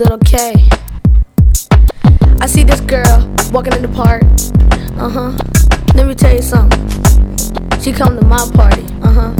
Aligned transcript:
little 0.00 0.16
K. 0.16 0.54
I 2.40 2.46
see 2.46 2.64
this 2.64 2.80
girl 2.80 3.30
walking 3.52 3.74
in 3.74 3.82
the 3.82 3.92
park. 3.94 4.22
Uh 4.96 5.10
huh. 5.10 5.32
Let 5.94 6.06
me 6.06 6.14
tell 6.14 6.34
you 6.34 6.40
something. 6.40 6.80
She 7.82 7.92
come 7.92 8.18
to 8.18 8.24
my 8.24 8.48
party. 8.54 8.86
Uh 9.02 9.12
huh. 9.12 9.34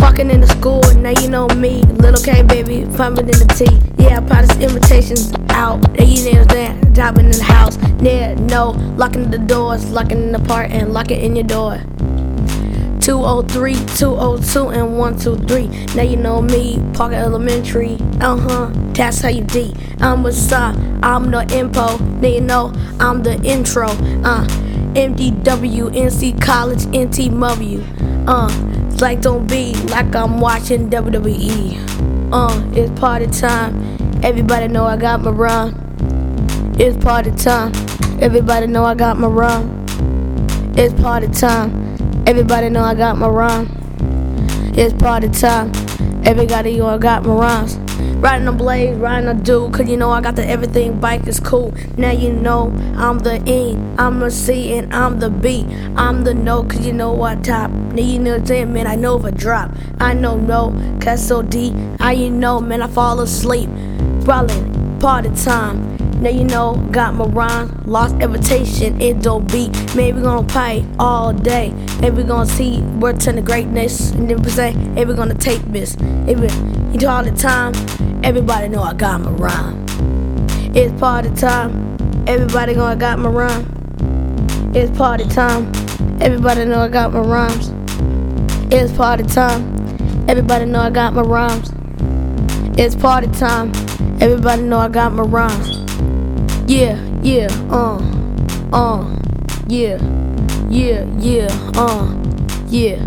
Walking 0.00 0.30
in 0.30 0.40
the 0.40 0.48
school, 0.48 0.82
now 0.96 1.10
you 1.20 1.30
know 1.30 1.46
me, 1.54 1.82
little 2.02 2.20
K 2.20 2.42
baby, 2.42 2.88
pumping 2.96 3.26
in 3.26 3.38
the 3.38 3.46
T. 3.54 3.66
Yeah, 4.02 4.18
probably 4.18 4.64
invitations 4.64 5.32
out. 5.50 5.80
There 5.94 6.04
you 6.04 6.44
that, 6.46 6.92
dropping 6.92 7.26
in 7.26 7.38
the 7.38 7.44
house. 7.44 7.78
Yeah, 8.02 8.34
no, 8.34 8.70
locking 8.96 9.30
the 9.30 9.38
doors, 9.38 9.92
locking 9.92 10.18
in 10.18 10.32
the 10.32 10.40
part, 10.40 10.72
and 10.72 10.92
locking 10.92 11.20
in 11.20 11.36
your 11.36 11.46
door. 11.46 11.80
203, 13.08 13.72
202, 13.96 14.68
and 14.68 14.98
123. 14.98 15.94
Now 15.96 16.02
you 16.02 16.16
know 16.16 16.42
me, 16.42 16.78
Parker 16.92 17.14
Elementary. 17.14 17.96
Uh 18.20 18.36
huh, 18.36 18.70
that's 18.92 19.22
how 19.22 19.30
you 19.30 19.44
D. 19.44 19.74
I'm 20.02 20.26
a 20.26 20.32
star, 20.32 20.74
I'm 21.02 21.30
the 21.30 21.40
info. 21.56 21.96
Now 21.96 22.28
you 22.28 22.42
know 22.42 22.70
I'm 23.00 23.22
the 23.22 23.42
intro. 23.42 23.86
Uh, 23.86 24.46
MDW, 24.92 25.88
NC 25.90 26.38
College, 26.42 26.80
NTW. 26.80 28.28
Uh, 28.28 28.98
like 29.00 29.22
don't 29.22 29.46
be 29.46 29.72
like 29.86 30.14
I'm 30.14 30.38
watching 30.38 30.90
WWE. 30.90 32.30
Uh, 32.30 32.62
it's 32.74 33.00
party 33.00 33.26
time. 33.28 34.20
Everybody 34.22 34.68
know 34.68 34.84
I 34.84 34.98
got 34.98 35.22
my 35.22 35.30
run. 35.30 36.76
It's 36.78 37.02
party 37.02 37.30
time. 37.30 37.72
Everybody 38.20 38.66
know 38.66 38.84
I 38.84 38.94
got 38.94 39.18
my 39.18 39.28
run. 39.28 39.86
It's 40.76 40.92
party 41.00 41.28
time. 41.28 41.87
Everybody 42.28 42.68
know 42.68 42.82
I 42.82 42.94
got 42.94 43.16
my 43.16 43.26
rhyme. 43.26 43.70
It's 44.76 44.92
party 44.92 45.30
time. 45.30 45.72
Everybody 46.26 46.76
know 46.76 46.86
I 46.86 46.98
got 46.98 47.24
my 47.24 47.32
rhymes. 47.32 47.76
Riding 48.18 48.46
a 48.46 48.52
blade, 48.52 48.98
riding 48.98 49.30
a 49.30 49.32
dude, 49.32 49.72
cause 49.72 49.88
you 49.88 49.96
know 49.96 50.10
I 50.10 50.20
got 50.20 50.36
the 50.36 50.46
everything 50.46 51.00
bike 51.00 51.26
is 51.26 51.40
cool. 51.40 51.72
Now 51.96 52.10
you 52.10 52.30
know 52.30 52.70
I'm 52.98 53.20
the 53.20 53.42
E, 53.50 53.78
I'm 53.96 54.20
the 54.20 54.30
C, 54.30 54.76
and 54.76 54.94
I'm 54.94 55.20
the 55.20 55.30
B. 55.30 55.64
I'm 55.96 56.24
the 56.24 56.34
no, 56.34 56.64
cause 56.64 56.86
you 56.86 56.92
know 56.92 57.22
I 57.22 57.36
top. 57.36 57.70
Now 57.70 58.02
you 58.02 58.18
know 58.18 58.44
saying, 58.44 58.74
man, 58.74 58.86
I 58.86 58.94
know 58.94 59.18
if 59.18 59.24
I 59.24 59.30
drop. 59.30 59.74
I 59.98 60.12
know 60.12 60.36
no, 60.36 60.76
cause 61.00 61.26
so 61.26 61.40
D. 61.40 61.72
I 61.98 62.12
you 62.12 62.28
know, 62.28 62.60
man, 62.60 62.82
I 62.82 62.88
fall 62.88 63.20
asleep. 63.20 63.70
Rollin', 64.26 65.00
party 65.00 65.30
time. 65.34 65.97
Now 66.20 66.30
you 66.30 66.42
know, 66.42 66.74
got 66.90 67.14
my 67.14 67.26
rhyme, 67.26 67.80
lost 67.86 68.16
invitation, 68.16 69.00
it 69.00 69.22
don't 69.22 69.50
beat. 69.52 69.70
Maybe 69.94 70.20
gonna 70.20 70.44
play 70.44 70.84
all 70.98 71.32
day. 71.32 71.72
Maybe 72.00 72.24
gonna 72.24 72.44
see 72.44 72.80
what's 72.80 73.28
in 73.28 73.36
the 73.36 73.42
greatness. 73.42 74.10
And 74.10 74.28
then 74.28 74.42
we 74.42 74.50
say, 74.50 74.72
hey, 74.72 75.04
we 75.04 75.14
gonna 75.14 75.34
take 75.34 75.62
this. 75.66 75.96
Every, 76.26 76.48
you 76.92 76.98
do 76.98 77.06
all 77.06 77.22
the 77.22 77.30
time, 77.30 77.72
everybody 78.24 78.66
know 78.66 78.82
I 78.82 78.94
got 78.94 79.20
my 79.20 79.30
rhyme. 79.30 79.86
It's 80.74 80.92
party 80.98 81.30
time, 81.30 81.96
everybody 82.26 82.74
gonna 82.74 82.96
got 82.96 83.20
my 83.20 83.28
rhyme. 83.28 84.72
It's 84.74 84.96
party 84.98 85.24
time, 85.24 85.70
everybody 86.20 86.64
know 86.64 86.80
I 86.80 86.88
got 86.88 87.12
my 87.12 87.20
rhymes. 87.20 87.72
It's 88.72 88.92
party 88.92 89.22
time, 89.22 89.62
everybody 90.28 90.64
know 90.64 90.80
I 90.80 90.90
got 90.90 91.14
my 91.14 91.22
rhymes. 91.22 91.70
It's 92.76 92.96
party 92.96 93.28
time, 93.28 93.70
everybody 94.20 94.62
know 94.62 94.78
I 94.78 94.88
got 94.88 95.12
my 95.12 95.22
rhymes. 95.22 95.77
Yeah, 96.68 97.00
yeah, 97.22 97.48
uh, 97.70 97.96
uh, 98.74 99.16
yeah, 99.68 99.96
yeah, 100.68 101.02
yeah, 101.18 101.48
uh, 101.74 102.14
yeah. 102.68 102.98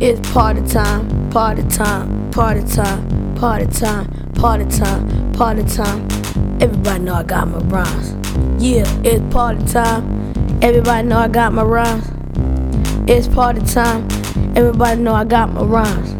It's 0.00 0.26
party 0.32 0.62
time, 0.62 1.28
party 1.28 1.64
time, 1.68 2.30
party 2.30 2.64
time, 2.64 3.34
party 3.34 3.66
time, 3.66 4.32
party 4.32 4.64
time, 4.70 5.32
party 5.34 5.64
time. 5.64 6.08
Everybody 6.62 7.04
know 7.04 7.16
I 7.16 7.24
got 7.24 7.48
my 7.48 7.58
rhymes. 7.58 8.14
Yeah, 8.58 8.84
it's 9.04 9.22
party 9.34 9.62
time. 9.66 10.32
Everybody 10.62 11.06
know 11.06 11.18
I 11.18 11.28
got 11.28 11.52
my 11.52 11.62
rhymes. 11.62 12.06
It's 13.06 13.28
party 13.28 13.60
time. 13.66 14.08
Everybody 14.56 15.02
know 15.02 15.12
I 15.12 15.24
got 15.24 15.52
my 15.52 15.62
rhymes. 15.62 16.14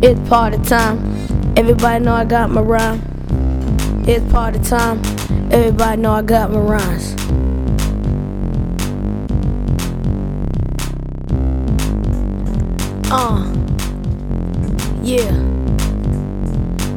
It's 0.00 0.20
party 0.28 0.58
time. 0.58 0.98
Everybody 1.56 2.04
know 2.04 2.14
I 2.14 2.24
got 2.24 2.50
my 2.50 2.60
rhyme. 2.60 3.02
It's 4.06 4.32
party 4.32 4.60
time. 4.60 5.17
Everybody 5.50 6.02
know 6.02 6.12
I 6.12 6.22
got 6.22 6.50
my 6.50 6.58
rhymes. 6.58 7.14
Uh, 13.10 13.50
yeah. 15.02 15.30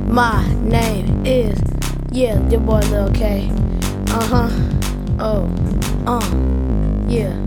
My 0.08 0.54
name 0.64 1.26
is, 1.26 1.58
yeah, 2.12 2.46
your 2.50 2.60
boy 2.60 2.82
Lil 2.90 3.10
K. 3.14 3.50
Uh 4.10 4.26
huh. 4.26 4.50
Oh, 5.18 5.48
uh, 6.06 7.08
yeah. 7.08 7.42